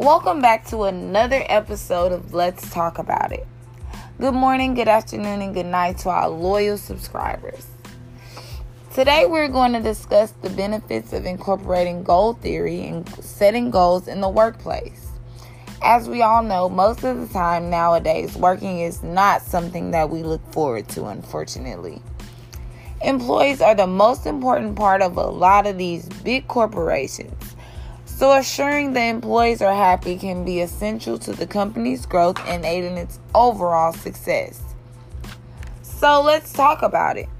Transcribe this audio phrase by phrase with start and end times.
[0.00, 3.46] Welcome back to another episode of Let's Talk About It.
[4.18, 7.66] Good morning, good afternoon, and good night to our loyal subscribers.
[8.94, 14.22] Today, we're going to discuss the benefits of incorporating goal theory and setting goals in
[14.22, 15.08] the workplace.
[15.82, 20.22] As we all know, most of the time nowadays, working is not something that we
[20.22, 22.00] look forward to, unfortunately.
[23.02, 27.54] Employees are the most important part of a lot of these big corporations.
[28.20, 32.98] So, assuring the employees are happy can be essential to the company's growth and aiding
[32.98, 34.60] its overall success.
[35.80, 37.30] So, let's talk about it.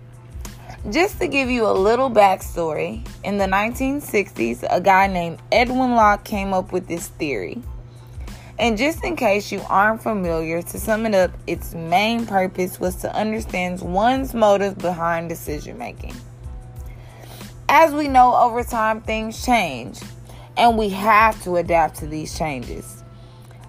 [0.90, 6.24] Just to give you a little backstory, in the 1960s, a guy named Edwin Locke
[6.24, 7.62] came up with this theory.
[8.58, 12.96] And just in case you aren't familiar, to sum it up, its main purpose was
[13.02, 16.16] to understand one's motive behind decision making.
[17.68, 20.00] As we know, over time things change,
[20.60, 23.02] and we have to adapt to these changes.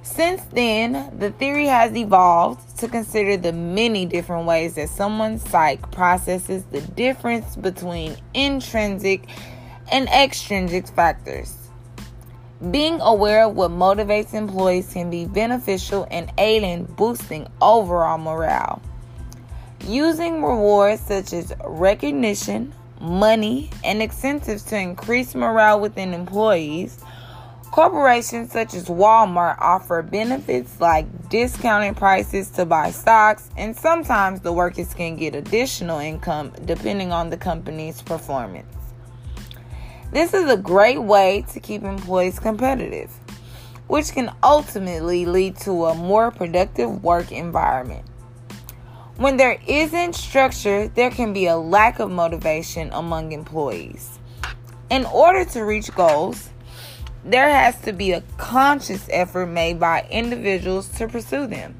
[0.04, 5.82] Since then, the theory has evolved to consider the many different ways that someone's psyche
[5.92, 9.24] processes the difference between intrinsic
[9.90, 11.56] and extrinsic factors.
[12.72, 18.82] Being aware of what motivates employees can be beneficial and aid in boosting overall morale.
[19.88, 27.00] Using rewards such as recognition, money, and incentives to increase morale within employees,
[27.72, 34.54] corporations such as Walmart offer benefits like discounted prices to buy stocks, and sometimes the
[34.54, 38.68] workers can get additional income depending on the company's performance.
[40.12, 43.10] This is a great way to keep employees competitive,
[43.88, 48.06] which can ultimately lead to a more productive work environment.
[49.18, 54.20] When there isn't structure, there can be a lack of motivation among employees.
[54.90, 56.50] In order to reach goals,
[57.24, 61.76] there has to be a conscious effort made by individuals to pursue them.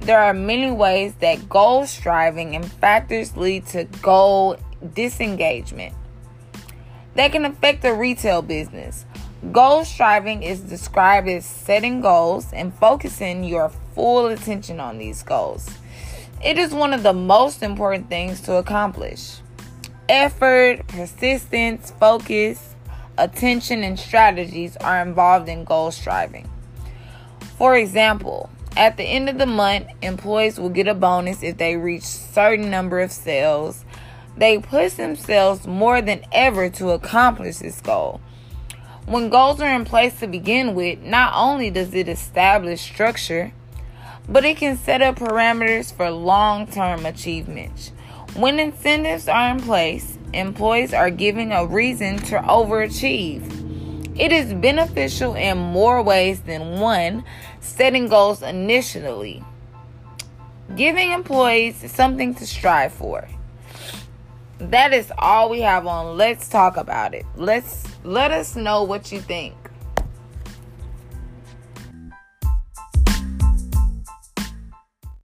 [0.00, 4.56] There are many ways that goal striving and factors lead to goal
[4.94, 5.94] disengagement
[7.14, 9.04] that can affect the retail business.
[9.50, 15.68] Goal striving is described as setting goals and focusing your full attention on these goals.
[16.44, 19.38] It is one of the most important things to accomplish.
[20.08, 22.74] Effort, persistence, focus,
[23.16, 26.48] attention, and strategies are involved in goal striving.
[27.56, 31.76] For example, at the end of the month, employees will get a bonus if they
[31.76, 33.84] reach certain number of sales
[34.38, 38.20] they push themselves more than ever to accomplish this goal.
[39.04, 43.52] When goals are in place to begin with, not only does it establish structure,
[44.28, 47.92] but it can set up parameters for long term achievements.
[48.34, 53.54] When incentives are in place, employees are given a reason to overachieve.
[54.18, 57.24] It is beneficial in more ways than one
[57.60, 59.42] setting goals initially,
[60.76, 63.28] giving employees something to strive for.
[64.58, 66.16] That is all we have on.
[66.16, 67.24] Let's talk about it.
[67.36, 69.54] Let's let us know what you think